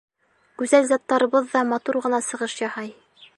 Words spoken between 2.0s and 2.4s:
ғына